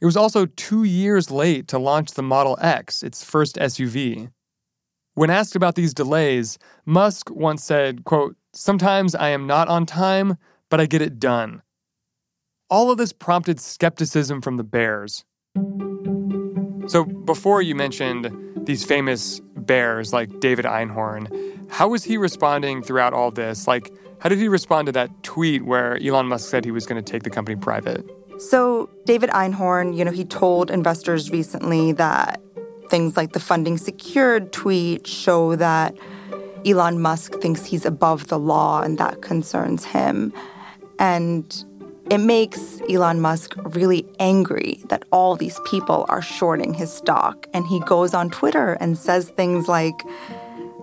It 0.00 0.06
was 0.06 0.16
also 0.16 0.46
two 0.46 0.82
years 0.82 1.30
late 1.30 1.68
to 1.68 1.78
launch 1.78 2.14
the 2.14 2.22
Model 2.22 2.58
X, 2.60 3.04
its 3.04 3.22
first 3.22 3.54
SUV. 3.54 4.32
When 5.14 5.30
asked 5.30 5.54
about 5.54 5.76
these 5.76 5.94
delays, 5.94 6.58
Musk 6.84 7.30
once 7.30 7.62
said, 7.62 8.04
quote, 8.04 8.36
Sometimes 8.52 9.14
I 9.14 9.28
am 9.28 9.46
not 9.46 9.68
on 9.68 9.86
time, 9.86 10.36
but 10.68 10.80
I 10.80 10.86
get 10.86 11.00
it 11.00 11.20
done. 11.20 11.62
All 12.68 12.90
of 12.90 12.98
this 12.98 13.12
prompted 13.12 13.60
skepticism 13.60 14.42
from 14.42 14.56
the 14.56 14.64
Bears. 14.64 15.24
So, 16.88 17.04
before 17.04 17.62
you 17.62 17.74
mentioned 17.74 18.30
these 18.66 18.84
famous 18.84 19.40
bears 19.56 20.12
like 20.12 20.40
David 20.40 20.64
Einhorn, 20.64 21.28
how 21.70 21.88
was 21.88 22.04
he 22.04 22.16
responding 22.16 22.82
throughout 22.82 23.12
all 23.12 23.30
this? 23.30 23.66
Like, 23.66 23.92
how 24.18 24.28
did 24.28 24.38
he 24.38 24.48
respond 24.48 24.86
to 24.86 24.92
that 24.92 25.22
tweet 25.22 25.64
where 25.64 25.96
Elon 26.02 26.26
Musk 26.26 26.50
said 26.50 26.64
he 26.64 26.70
was 26.70 26.86
going 26.86 27.02
to 27.02 27.10
take 27.12 27.22
the 27.22 27.30
company 27.30 27.56
private? 27.56 28.04
So, 28.38 28.90
David 29.04 29.30
Einhorn, 29.30 29.96
you 29.96 30.04
know, 30.04 30.10
he 30.10 30.24
told 30.24 30.70
investors 30.70 31.30
recently 31.30 31.92
that 31.92 32.40
things 32.88 33.16
like 33.16 33.32
the 33.32 33.40
funding 33.40 33.78
secured 33.78 34.52
tweet 34.52 35.06
show 35.06 35.56
that 35.56 35.96
Elon 36.66 37.00
Musk 37.00 37.40
thinks 37.40 37.64
he's 37.64 37.84
above 37.84 38.28
the 38.28 38.38
law 38.38 38.82
and 38.82 38.98
that 38.98 39.22
concerns 39.22 39.84
him. 39.84 40.32
And 40.98 41.64
it 42.12 42.18
makes 42.18 42.82
Elon 42.90 43.22
Musk 43.22 43.54
really 43.56 44.04
angry 44.18 44.82
that 44.90 45.02
all 45.12 45.34
these 45.34 45.58
people 45.64 46.04
are 46.10 46.20
shorting 46.20 46.74
his 46.74 46.92
stock. 46.92 47.46
And 47.54 47.66
he 47.66 47.80
goes 47.80 48.12
on 48.12 48.28
Twitter 48.28 48.74
and 48.74 48.98
says 48.98 49.30
things 49.30 49.66
like, 49.66 50.04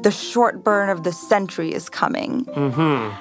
the 0.01 0.09
short 0.09 0.63
burn 0.63 0.89
of 0.89 1.03
the 1.03 1.11
century 1.11 1.71
is 1.71 1.87
coming. 1.87 2.45
Mm-hmm. 2.45 3.13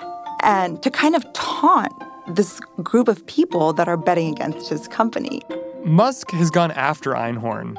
And 0.43 0.83
to 0.83 0.91
kind 0.91 1.17
of 1.17 1.31
taunt 1.35 1.93
this 2.29 2.61
group 2.83 3.09
of 3.09 3.27
people 3.27 3.75
that 3.75 3.89
are 3.89 3.99
betting 3.99 4.33
against 4.33 4.71
his 4.71 4.89
company. 4.89 5.43
Musk 5.85 6.31
has 6.31 6.51
gone 6.51 6.71
after 6.71 7.13
Einhorn. 7.13 7.77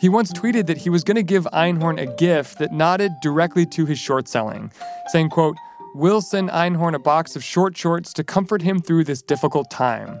He 0.00 0.08
once 0.08 0.32
tweeted 0.32 0.66
that 0.66 0.78
he 0.78 0.90
was 0.90 1.04
going 1.04 1.14
to 1.14 1.22
give 1.22 1.44
Einhorn 1.52 2.00
a 2.00 2.06
gift 2.16 2.58
that 2.58 2.72
nodded 2.72 3.12
directly 3.22 3.64
to 3.66 3.86
his 3.86 4.00
short 4.00 4.26
selling, 4.26 4.72
saying, 5.12 5.28
quote, 5.28 5.54
We'll 5.94 6.22
send 6.22 6.48
Einhorn 6.48 6.94
a 6.94 6.98
box 6.98 7.36
of 7.36 7.44
short 7.44 7.76
shorts 7.76 8.14
to 8.14 8.24
comfort 8.24 8.62
him 8.62 8.80
through 8.80 9.04
this 9.04 9.20
difficult 9.20 9.70
time. 9.70 10.20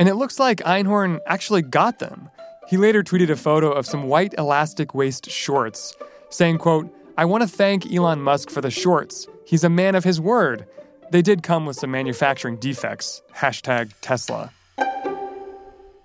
And 0.00 0.08
it 0.08 0.14
looks 0.14 0.40
like 0.40 0.58
Einhorn 0.58 1.20
actually 1.26 1.62
got 1.62 2.00
them. 2.00 2.28
He 2.66 2.76
later 2.76 3.04
tweeted 3.04 3.30
a 3.30 3.36
photo 3.36 3.70
of 3.70 3.86
some 3.86 4.08
white 4.08 4.34
elastic 4.36 4.92
waist 4.92 5.30
shorts, 5.30 5.94
saying, 6.30 6.58
quote, 6.58 6.92
I 7.16 7.24
want 7.24 7.42
to 7.42 7.48
thank 7.48 7.92
Elon 7.92 8.20
Musk 8.20 8.50
for 8.50 8.60
the 8.60 8.70
shorts. 8.70 9.28
He's 9.46 9.62
a 9.62 9.68
man 9.68 9.94
of 9.94 10.02
his 10.02 10.20
word. 10.20 10.66
They 11.12 11.22
did 11.22 11.44
come 11.44 11.66
with 11.66 11.76
some 11.76 11.92
manufacturing 11.92 12.56
defects. 12.56 13.22
Hashtag 13.32 13.92
Tesla. 14.00 14.50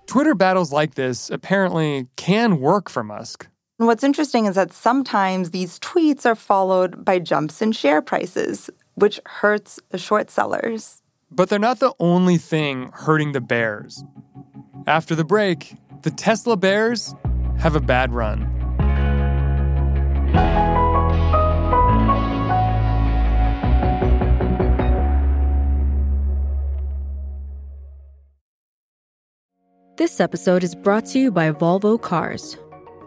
Twitter 0.05 0.35
battles 0.35 0.71
like 0.71 0.93
this 0.93 1.31
apparently 1.31 2.07
can 2.15 2.59
work 2.59 2.89
for 2.89 3.03
Musk. 3.03 3.47
And 3.79 3.87
what's 3.87 4.03
interesting 4.03 4.45
is 4.45 4.55
that 4.55 4.73
sometimes 4.73 5.51
these 5.51 5.79
tweets 5.79 6.25
are 6.25 6.35
followed 6.35 7.05
by 7.05 7.17
jumps 7.17 7.61
in 7.61 7.71
share 7.71 8.01
prices, 8.01 8.69
which 8.95 9.21
hurts 9.25 9.79
the 9.89 9.97
short 9.97 10.29
sellers. 10.29 11.01
But 11.31 11.47
they're 11.47 11.59
not 11.59 11.79
the 11.79 11.93
only 11.97 12.37
thing 12.37 12.91
hurting 12.93 13.31
the 13.31 13.39
bears. 13.39 14.03
After 14.85 15.15
the 15.15 15.23
break, 15.23 15.77
the 16.01 16.11
Tesla 16.11 16.57
bears 16.57 17.15
have 17.59 17.73
a 17.73 17.79
bad 17.79 18.11
run. 18.11 18.53
This 29.95 30.19
episode 30.19 30.65
is 30.65 30.75
brought 30.75 31.05
to 31.07 31.19
you 31.19 31.31
by 31.31 31.51
Volvo 31.51 32.01
Cars. 32.01 32.57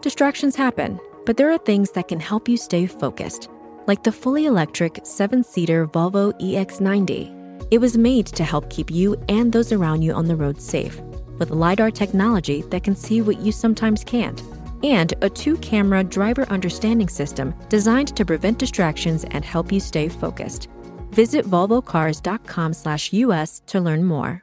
Distractions 0.03 0.55
happen, 0.57 0.99
but 1.25 1.37
there 1.37 1.49
are 1.49 1.57
things 1.57 1.91
that 1.91 2.09
can 2.09 2.19
help 2.19 2.49
you 2.49 2.57
stay 2.57 2.87
focused, 2.87 3.49
like 3.87 4.03
the 4.03 4.11
fully 4.11 4.47
electric 4.47 4.99
seven 5.05 5.45
seater 5.45 5.87
Volvo 5.87 6.37
EX90. 6.41 7.67
It 7.71 7.77
was 7.77 7.97
made 7.97 8.25
to 8.25 8.43
help 8.43 8.69
keep 8.69 8.91
you 8.91 9.15
and 9.29 9.49
those 9.49 9.71
around 9.71 10.01
you 10.01 10.11
on 10.11 10.25
the 10.25 10.35
road 10.35 10.61
safe, 10.61 10.99
with 11.39 11.51
LiDAR 11.51 11.89
technology 11.89 12.63
that 12.63 12.83
can 12.83 12.97
see 12.97 13.21
what 13.21 13.39
you 13.39 13.53
sometimes 13.53 14.03
can't, 14.03 14.43
and 14.83 15.13
a 15.21 15.29
two 15.29 15.55
camera 15.59 16.03
driver 16.03 16.43
understanding 16.49 17.07
system 17.07 17.55
designed 17.69 18.13
to 18.17 18.25
prevent 18.25 18.59
distractions 18.59 19.23
and 19.31 19.45
help 19.45 19.71
you 19.71 19.79
stay 19.79 20.09
focused. 20.09 20.67
Visit 21.11 21.45
volvocars.com/us 21.45 23.61
to 23.67 23.79
learn 23.79 24.03
more. 24.03 24.42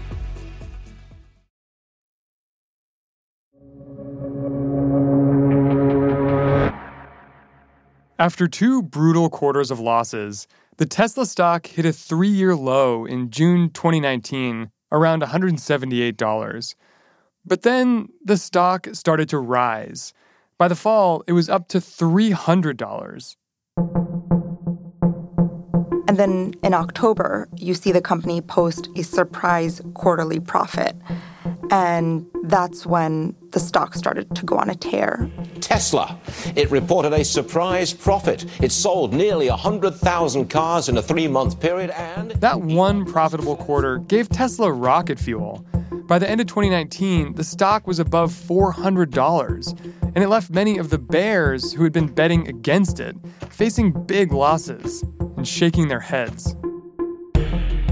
After 8.21 8.47
two 8.47 8.83
brutal 8.83 9.31
quarters 9.31 9.71
of 9.71 9.79
losses, 9.79 10.47
the 10.77 10.85
Tesla 10.85 11.25
stock 11.25 11.65
hit 11.65 11.87
a 11.87 11.91
three 11.91 12.27
year 12.27 12.55
low 12.55 13.03
in 13.03 13.31
June 13.31 13.71
2019, 13.71 14.69
around 14.91 15.23
$178. 15.23 16.75
But 17.43 17.63
then 17.63 18.09
the 18.23 18.37
stock 18.37 18.89
started 18.93 19.27
to 19.29 19.39
rise. 19.39 20.13
By 20.59 20.67
the 20.67 20.75
fall, 20.75 21.23
it 21.25 21.33
was 21.33 21.49
up 21.49 21.67
to 21.69 21.79
$300. 21.79 23.35
And 26.07 26.17
then 26.17 26.53
in 26.63 26.75
October, 26.75 27.49
you 27.55 27.73
see 27.73 27.91
the 27.91 28.01
company 28.01 28.39
post 28.39 28.87
a 28.95 29.01
surprise 29.01 29.81
quarterly 29.95 30.39
profit. 30.39 30.95
And 31.71 32.25
that's 32.43 32.85
when 32.85 33.35
the 33.51 33.59
stock 33.59 33.95
started 33.95 34.35
to 34.35 34.45
go 34.45 34.57
on 34.57 34.69
a 34.69 34.75
tear. 34.75 35.29
Tesla. 35.61 36.19
It 36.55 36.69
reported 36.69 37.13
a 37.13 37.23
surprise 37.23 37.93
profit. 37.93 38.45
It 38.61 38.71
sold 38.71 39.13
nearly 39.13 39.49
100,000 39.49 40.49
cars 40.49 40.89
in 40.89 40.97
a 40.97 41.01
three 41.01 41.27
month 41.27 41.59
period 41.59 41.91
and. 41.91 42.31
That 42.31 42.61
one 42.61 43.05
profitable 43.05 43.55
quarter 43.55 43.99
gave 43.99 44.27
Tesla 44.29 44.71
rocket 44.71 45.17
fuel. 45.17 45.65
By 46.07 46.19
the 46.19 46.29
end 46.29 46.41
of 46.41 46.47
2019, 46.47 47.35
the 47.35 47.43
stock 47.43 47.87
was 47.87 47.99
above 47.99 48.33
$400, 48.33 49.91
and 50.03 50.17
it 50.17 50.27
left 50.27 50.49
many 50.49 50.77
of 50.77 50.89
the 50.89 50.97
bears 50.97 51.71
who 51.71 51.83
had 51.83 51.93
been 51.93 52.07
betting 52.07 52.49
against 52.49 52.99
it 52.99 53.15
facing 53.49 53.91
big 54.07 54.33
losses 54.33 55.03
and 55.37 55.47
shaking 55.47 55.87
their 55.87 55.99
heads. 55.99 56.55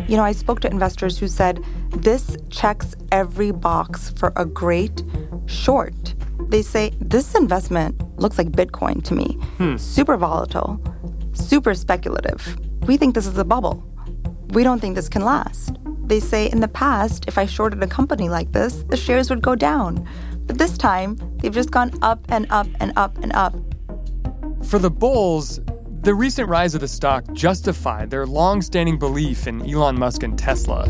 You 0.10 0.18
know, 0.18 0.24
I 0.24 0.32
spoke 0.32 0.60
to 0.62 0.72
investors 0.72 1.20
who 1.20 1.28
said 1.28 1.64
this 1.92 2.36
checks 2.50 2.96
every 3.12 3.52
box 3.52 4.10
for 4.18 4.34
a 4.38 4.44
great 4.44 5.04
short. 5.46 6.16
They 6.48 6.64
say 6.64 6.94
this 7.00 7.36
investment 7.36 7.94
looks 8.20 8.40
like 8.40 8.48
Bitcoin 8.50 9.04
to 9.04 9.14
me. 9.14 9.38
Hmm. 9.58 9.78
Super 9.78 10.18
volatile, 10.18 10.82
super 11.34 11.76
speculative. 11.76 12.58
We 12.88 12.98
think 12.98 13.14
this 13.14 13.28
is 13.28 13.38
a 13.38 13.46
bubble. 13.46 13.84
We 14.48 14.64
don't 14.64 14.80
think 14.80 14.96
this 14.96 15.10
can 15.10 15.24
last. 15.24 15.78
They 16.08 16.20
say 16.20 16.50
in 16.50 16.60
the 16.60 16.68
past, 16.68 17.26
if 17.28 17.38
I 17.38 17.46
shorted 17.46 17.84
a 17.84 17.88
company 17.88 18.30
like 18.30 18.52
this, 18.52 18.84
the 18.90 18.98
shares 18.98 19.30
would 19.30 19.44
go 19.44 19.54
down. 19.54 20.10
But 20.48 20.58
this 20.58 20.76
time, 20.76 21.18
they've 21.38 21.54
just 21.54 21.70
gone 21.70 21.92
up 22.02 22.26
and 22.30 22.48
up 22.50 22.66
and 22.80 22.94
up 22.96 23.16
and 23.20 23.32
up. 23.34 23.54
For 24.64 24.80
the 24.80 24.90
bulls, 24.90 25.60
the 26.10 26.16
recent 26.16 26.50
rise 26.50 26.74
of 26.74 26.82
the 26.82 26.88
stock 26.88 27.24
justified 27.34 28.10
their 28.10 28.26
long 28.26 28.64
standing 28.64 28.98
belief 28.98 29.46
in 29.46 29.62
Elon 29.62 30.00
Musk 30.00 30.24
and 30.24 30.40
Tesla. 30.40 30.88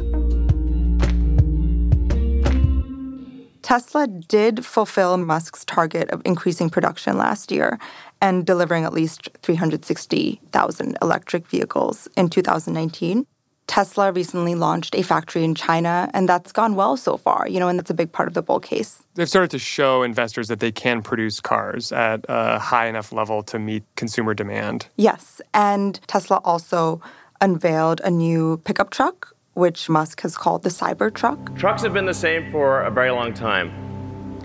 Tesla 3.62 4.08
did 4.08 4.66
fulfill 4.66 5.18
Musk's 5.18 5.66
target 5.66 6.10
of 6.12 6.22
increasing 6.24 6.70
production 6.70 7.18
last 7.18 7.52
year 7.52 7.78
and 8.22 8.46
delivering 8.46 8.86
at 8.86 8.94
least 8.94 9.28
360,000 9.42 10.98
electric 11.02 11.46
vehicles 11.48 12.08
in 12.16 12.30
2019. 12.30 13.26
Tesla 13.70 14.12
recently 14.12 14.56
launched 14.56 14.96
a 14.96 15.04
factory 15.04 15.44
in 15.44 15.54
China, 15.54 16.10
and 16.16 16.28
that's 16.28 16.52
gone 16.52 16.74
well 16.74 16.98
so 16.98 17.18
far, 17.18 17.48
you 17.48 17.60
know, 17.60 17.68
and 17.68 17.78
that's 17.78 17.92
a 17.92 17.94
big 17.94 18.12
part 18.12 18.28
of 18.28 18.34
the 18.34 18.42
bull 18.42 18.60
case. 18.60 19.04
They've 19.14 19.30
started 19.30 19.52
to 19.52 19.60
show 19.60 20.02
investors 20.02 20.48
that 20.48 20.60
they 20.60 20.72
can 20.72 21.04
produce 21.04 21.40
cars 21.40 21.92
at 21.92 22.26
a 22.28 22.58
high 22.58 22.88
enough 22.88 23.12
level 23.12 23.44
to 23.44 23.60
meet 23.60 23.84
consumer 23.96 24.34
demand. 24.34 24.88
Yes, 24.96 25.40
and 25.54 26.00
Tesla 26.08 26.42
also 26.44 27.00
unveiled 27.42 28.02
a 28.04 28.10
new 28.10 28.58
pickup 28.66 28.90
truck, 28.90 29.36
which 29.54 29.88
Musk 29.88 30.22
has 30.22 30.36
called 30.36 30.64
the 30.64 30.70
Cybertruck. 30.70 31.56
Trucks 31.56 31.84
have 31.84 31.94
been 31.94 32.08
the 32.08 32.14
same 32.14 32.52
for 32.52 32.82
a 32.82 32.90
very 32.90 33.12
long 33.12 33.36
time. 33.36 33.70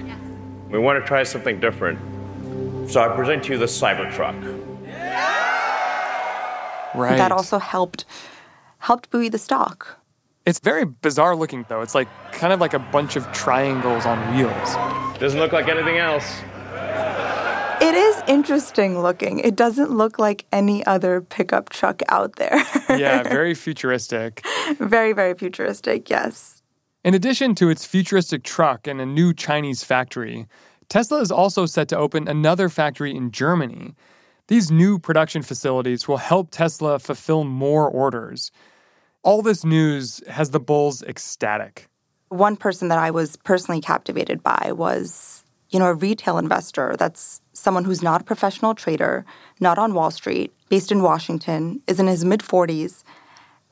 Yes. 0.06 0.20
We 0.68 0.78
want 0.78 1.02
to 1.02 1.08
try 1.08 1.22
something 1.22 1.60
different. 1.60 1.98
So 2.90 3.00
I 3.00 3.08
present 3.16 3.44
to 3.44 3.52
you 3.52 3.58
the 3.58 3.64
Cybertruck. 3.64 4.36
Right. 6.94 7.16
That 7.16 7.32
also 7.32 7.58
helped 7.58 8.04
helped 8.84 9.10
buoy 9.10 9.30
the 9.30 9.38
stock. 9.38 9.98
It's 10.44 10.60
very 10.60 10.84
bizarre 10.84 11.34
looking, 11.34 11.64
though. 11.68 11.80
It's 11.80 11.94
like 11.94 12.08
kind 12.32 12.52
of 12.52 12.60
like 12.60 12.74
a 12.74 12.78
bunch 12.78 13.16
of 13.16 13.24
triangles 13.32 14.04
on 14.04 14.18
wheels. 14.36 14.74
Doesn't 15.18 15.40
look 15.40 15.52
like 15.52 15.68
anything 15.68 15.96
else. 15.96 16.26
It 17.80 17.94
is 17.94 18.22
interesting 18.28 19.00
looking. 19.00 19.38
It 19.38 19.56
doesn't 19.56 19.90
look 19.90 20.18
like 20.18 20.44
any 20.52 20.84
other 20.84 21.22
pickup 21.22 21.70
truck 21.70 22.02
out 22.08 22.36
there. 22.36 22.62
yeah, 22.90 23.22
very 23.22 23.54
futuristic. 23.54 24.42
Very, 24.78 25.14
very 25.14 25.34
futuristic, 25.34 26.10
yes. 26.10 26.62
In 27.04 27.14
addition 27.14 27.54
to 27.56 27.70
its 27.70 27.86
futuristic 27.86 28.42
truck 28.42 28.86
and 28.86 29.00
a 29.00 29.06
new 29.06 29.32
Chinese 29.32 29.82
factory, 29.82 30.46
Tesla 30.90 31.20
is 31.20 31.30
also 31.30 31.64
set 31.64 31.88
to 31.88 31.96
open 31.96 32.28
another 32.28 32.68
factory 32.68 33.16
in 33.16 33.30
Germany. 33.30 33.94
These 34.48 34.70
new 34.70 34.98
production 34.98 35.40
facilities 35.40 36.06
will 36.06 36.18
help 36.18 36.50
Tesla 36.50 36.98
fulfill 36.98 37.44
more 37.44 37.88
orders. 37.88 38.50
All 39.24 39.40
this 39.40 39.64
news 39.64 40.22
has 40.28 40.50
the 40.50 40.60
bulls 40.60 41.02
ecstatic. 41.02 41.88
One 42.28 42.56
person 42.56 42.88
that 42.88 42.98
I 42.98 43.10
was 43.10 43.36
personally 43.36 43.80
captivated 43.80 44.42
by 44.42 44.72
was, 44.72 45.44
you 45.70 45.78
know, 45.78 45.86
a 45.86 45.94
retail 45.94 46.36
investor 46.36 46.94
that's 46.98 47.40
someone 47.54 47.86
who's 47.86 48.02
not 48.02 48.20
a 48.20 48.24
professional 48.24 48.74
trader, 48.74 49.24
not 49.60 49.78
on 49.78 49.94
Wall 49.94 50.10
Street, 50.10 50.52
based 50.68 50.92
in 50.92 51.00
Washington, 51.00 51.80
is 51.86 51.98
in 51.98 52.06
his 52.06 52.22
mid 52.22 52.40
40s, 52.40 53.02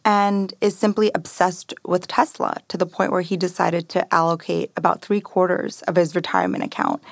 and 0.06 0.54
is 0.62 0.74
simply 0.74 1.10
obsessed 1.14 1.74
with 1.84 2.08
Tesla 2.08 2.56
to 2.68 2.78
the 2.78 2.86
point 2.86 3.12
where 3.12 3.20
he 3.20 3.36
decided 3.36 3.90
to 3.90 4.14
allocate 4.14 4.72
about 4.78 5.02
three 5.02 5.20
quarters 5.20 5.82
of 5.82 5.96
his 5.96 6.14
retirement 6.14 6.64
account 6.64 7.02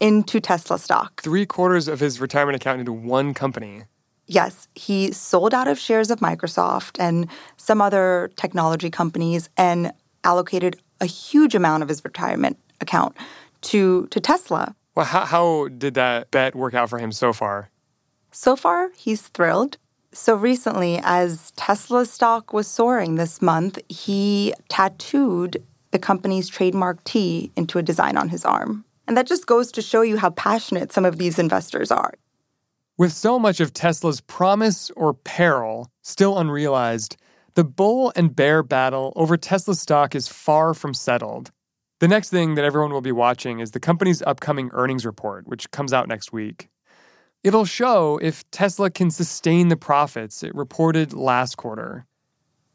into 0.00 0.38
Tesla 0.38 0.78
stock. 0.78 1.22
Three 1.22 1.46
quarters 1.46 1.88
of 1.88 2.00
his 2.00 2.20
retirement 2.20 2.56
account 2.56 2.80
into 2.80 2.92
one 2.92 3.32
company. 3.32 3.84
Yes, 4.26 4.68
he 4.74 5.12
sold 5.12 5.54
out 5.54 5.68
of 5.68 5.78
shares 5.78 6.10
of 6.10 6.20
Microsoft 6.20 6.96
and 6.98 7.28
some 7.56 7.80
other 7.80 8.30
technology 8.36 8.90
companies 8.90 9.48
and 9.56 9.92
allocated 10.24 10.76
a 11.00 11.06
huge 11.06 11.54
amount 11.54 11.82
of 11.82 11.88
his 11.88 12.04
retirement 12.04 12.58
account 12.80 13.16
to, 13.62 14.06
to 14.08 14.20
Tesla. 14.20 14.74
Well, 14.94 15.06
how, 15.06 15.24
how 15.26 15.68
did 15.68 15.94
that 15.94 16.30
bet 16.30 16.54
work 16.54 16.74
out 16.74 16.90
for 16.90 16.98
him 16.98 17.12
so 17.12 17.32
far? 17.32 17.70
So 18.32 18.56
far, 18.56 18.90
he's 18.96 19.22
thrilled. 19.22 19.78
So 20.12 20.34
recently, 20.34 20.98
as 21.02 21.52
Tesla's 21.52 22.10
stock 22.10 22.52
was 22.52 22.66
soaring 22.66 23.16
this 23.16 23.42
month, 23.42 23.78
he 23.88 24.54
tattooed 24.68 25.62
the 25.90 25.98
company's 25.98 26.48
trademark 26.48 27.02
T 27.04 27.50
into 27.56 27.78
a 27.78 27.82
design 27.82 28.16
on 28.16 28.30
his 28.30 28.44
arm. 28.44 28.84
And 29.06 29.16
that 29.16 29.26
just 29.26 29.46
goes 29.46 29.70
to 29.72 29.82
show 29.82 30.02
you 30.02 30.16
how 30.16 30.30
passionate 30.30 30.92
some 30.92 31.04
of 31.04 31.18
these 31.18 31.38
investors 31.38 31.90
are. 31.90 32.14
With 32.98 33.12
so 33.12 33.38
much 33.38 33.60
of 33.60 33.74
Tesla's 33.74 34.22
promise 34.22 34.90
or 34.96 35.12
peril 35.12 35.90
still 36.00 36.38
unrealized, 36.38 37.18
the 37.52 37.62
bull 37.62 38.10
and 38.16 38.34
bear 38.34 38.62
battle 38.62 39.12
over 39.16 39.36
Tesla 39.36 39.74
stock 39.74 40.14
is 40.14 40.28
far 40.28 40.72
from 40.72 40.94
settled. 40.94 41.52
The 42.00 42.08
next 42.08 42.30
thing 42.30 42.54
that 42.54 42.64
everyone 42.64 42.92
will 42.92 43.02
be 43.02 43.12
watching 43.12 43.60
is 43.60 43.72
the 43.72 43.80
company's 43.80 44.22
upcoming 44.22 44.70
earnings 44.72 45.04
report, 45.04 45.46
which 45.46 45.70
comes 45.72 45.92
out 45.92 46.08
next 46.08 46.32
week. 46.32 46.70
It'll 47.44 47.66
show 47.66 48.18
if 48.22 48.50
Tesla 48.50 48.88
can 48.88 49.10
sustain 49.10 49.68
the 49.68 49.76
profits 49.76 50.42
it 50.42 50.54
reported 50.54 51.12
last 51.12 51.58
quarter. 51.58 52.06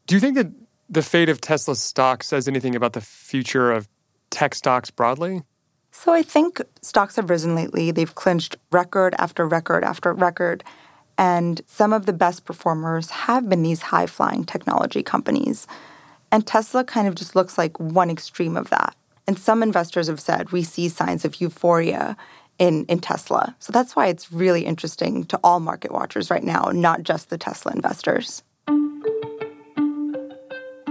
Do 0.06 0.14
you 0.14 0.20
think 0.20 0.36
that 0.36 0.52
the 0.88 1.02
fate 1.02 1.30
of 1.30 1.40
Tesla 1.40 1.74
stock 1.74 2.22
says 2.22 2.46
anything 2.46 2.76
about 2.76 2.92
the 2.92 3.00
future 3.00 3.72
of 3.72 3.88
tech 4.30 4.54
stocks 4.54 4.90
broadly? 4.90 5.42
So 5.92 6.12
I 6.12 6.22
think 6.22 6.60
stocks 6.80 7.16
have 7.16 7.30
risen 7.30 7.54
lately. 7.54 7.90
They've 7.90 8.14
clinched 8.14 8.56
record 8.72 9.14
after 9.18 9.46
record 9.46 9.84
after 9.84 10.12
record. 10.12 10.64
And 11.18 11.60
some 11.66 11.92
of 11.92 12.06
the 12.06 12.12
best 12.14 12.46
performers 12.46 13.10
have 13.10 13.48
been 13.48 13.62
these 13.62 13.82
high 13.82 14.06
flying 14.06 14.44
technology 14.44 15.02
companies. 15.02 15.66
And 16.32 16.46
Tesla 16.46 16.82
kind 16.82 17.06
of 17.06 17.14
just 17.14 17.36
looks 17.36 17.58
like 17.58 17.78
one 17.78 18.10
extreme 18.10 18.56
of 18.56 18.70
that. 18.70 18.96
And 19.26 19.38
some 19.38 19.62
investors 19.62 20.08
have 20.08 20.18
said 20.18 20.50
we 20.50 20.62
see 20.62 20.88
signs 20.88 21.24
of 21.24 21.40
euphoria 21.40 22.16
in, 22.58 22.86
in 22.86 22.98
Tesla. 22.98 23.54
So 23.58 23.70
that's 23.70 23.94
why 23.94 24.06
it's 24.06 24.32
really 24.32 24.64
interesting 24.64 25.24
to 25.26 25.38
all 25.44 25.60
market 25.60 25.92
watchers 25.92 26.30
right 26.30 26.42
now, 26.42 26.70
not 26.72 27.02
just 27.02 27.28
the 27.28 27.38
Tesla 27.38 27.72
investors. 27.72 28.42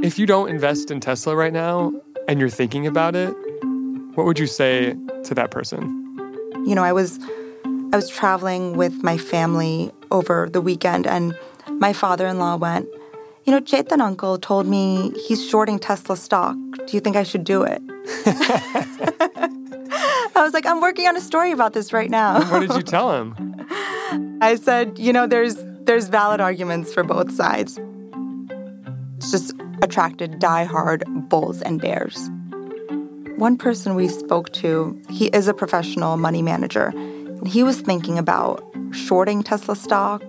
If 0.04 0.18
you 0.18 0.26
don't 0.26 0.50
invest 0.50 0.92
in 0.92 1.00
Tesla 1.00 1.36
right 1.36 1.54
now 1.54 1.92
and 2.28 2.40
you're 2.40 2.50
thinking 2.50 2.88
about 2.88 3.16
it, 3.16 3.36
what 4.16 4.26
would 4.26 4.40
you 4.40 4.48
say 4.48 4.96
to 5.24 5.34
that 5.36 5.52
person? 5.52 5.82
You 6.66 6.76
know, 6.76 6.84
I 6.84 6.94
was 6.94 7.20
I 7.94 7.96
was 7.96 8.10
traveling 8.10 8.78
with 8.78 9.04
my 9.04 9.18
family 9.18 9.92
over 10.12 10.50
the 10.52 10.62
weekend 10.62 11.08
and 11.08 11.36
my 11.80 11.94
father-in-law 11.94 12.58
went, 12.58 12.88
"You 13.46 13.54
know, 13.54 13.62
Chetan 13.62 14.02
uncle 14.02 14.38
told 14.38 14.68
me 14.68 15.12
he's 15.28 15.48
shorting 15.48 15.80
Tesla 15.80 16.18
stock. 16.18 16.56
Do 16.86 16.92
you 16.96 17.00
think 17.00 17.16
I 17.16 17.24
should 17.24 17.44
do 17.44 17.64
it?" 17.64 17.82
I 20.36 20.44
was 20.44 20.54
like, 20.54 20.66
"I'm 20.66 20.82
working 20.82 21.08
on 21.08 21.16
a 21.16 21.22
story 21.22 21.52
about 21.52 21.74
this 21.74 21.94
right 21.94 22.10
now." 22.10 22.42
what 22.52 22.60
did 22.60 22.74
you 22.74 22.82
tell 22.96 23.12
him? 23.14 23.36
I 24.42 24.56
said, 24.56 25.00
"You 25.00 25.14
know, 25.14 25.28
there's 25.28 25.56
there's 25.86 26.08
valid 26.08 26.42
arguments 26.42 26.94
for 26.94 27.04
both 27.04 27.32
sides." 27.32 27.80
It's 29.18 29.32
just 29.32 29.54
attracted 29.84 30.40
die-hard 30.40 31.04
bulls 31.30 31.62
and 31.62 31.80
bears. 31.80 32.30
One 33.42 33.58
person 33.58 33.96
we 33.96 34.08
spoke 34.08 34.54
to, 34.54 35.02
he 35.10 35.30
is 35.30 35.48
a 35.48 35.54
professional 35.56 36.16
money 36.16 36.44
manager, 36.44 36.90
and 36.94 37.48
he 37.48 37.64
was 37.64 37.82
thinking 37.82 38.20
about 38.20 38.64
shorting 38.92 39.42
Tesla 39.42 39.76
stock. 39.76 40.22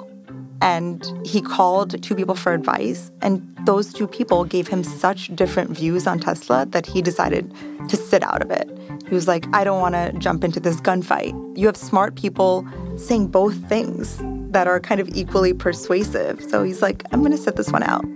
And 0.63 1.05
he 1.23 1.43
called 1.43 2.03
two 2.03 2.15
people 2.15 2.35
for 2.35 2.55
advice, 2.55 3.11
and 3.21 3.47
those 3.67 3.93
two 3.93 4.09
people 4.09 4.45
gave 4.45 4.67
him 4.67 4.83
such 4.83 5.29
different 5.37 5.77
views 5.77 6.07
on 6.07 6.21
Tesla 6.21 6.65
that 6.71 6.87
he 6.87 7.03
decided 7.03 7.53
to 7.91 7.99
sit 7.99 8.23
out 8.23 8.41
of 8.41 8.51
it. 8.51 8.67
He 9.07 9.15
was 9.15 9.29
like, 9.29 9.45
I 9.53 9.63
don't 9.63 9.83
want 9.83 9.95
to 9.95 10.15
jump 10.19 10.43
into 10.43 10.59
this 10.59 10.81
gunfight. 10.81 11.35
You 11.55 11.67
have 11.67 11.77
smart 11.77 12.15
people 12.15 12.67
saying 12.97 13.27
both 13.27 13.57
things 13.69 14.17
that 14.53 14.67
are 14.67 14.81
kind 14.81 15.03
of 15.03 15.09
equally 15.11 15.53
persuasive. 15.53 16.43
So 16.43 16.63
he's 16.63 16.81
like, 16.81 17.05
I'm 17.13 17.21
going 17.21 17.33
to 17.33 17.37
sit 17.37 17.57
this 17.57 17.71
one 17.71 17.83
out. 17.83 18.07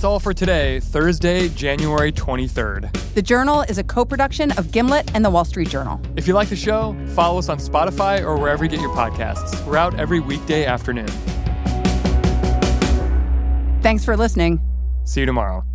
That's 0.00 0.06
all 0.06 0.18
for 0.18 0.32
today, 0.32 0.80
Thursday, 0.80 1.50
January 1.50 2.10
23rd. 2.10 2.90
The 3.12 3.20
Journal 3.20 3.60
is 3.68 3.76
a 3.76 3.84
co 3.84 4.02
production 4.02 4.50
of 4.52 4.72
Gimlet 4.72 5.14
and 5.14 5.22
the 5.22 5.28
Wall 5.28 5.44
Street 5.44 5.68
Journal. 5.68 6.00
If 6.16 6.26
you 6.26 6.32
like 6.32 6.48
the 6.48 6.56
show, 6.56 6.96
follow 7.08 7.38
us 7.38 7.50
on 7.50 7.58
Spotify 7.58 8.24
or 8.24 8.38
wherever 8.38 8.64
you 8.64 8.70
get 8.70 8.80
your 8.80 8.94
podcasts. 8.94 9.62
We're 9.66 9.76
out 9.76 10.00
every 10.00 10.20
weekday 10.20 10.64
afternoon. 10.64 11.08
Thanks 13.82 14.02
for 14.02 14.16
listening. 14.16 14.62
See 15.04 15.20
you 15.20 15.26
tomorrow. 15.26 15.69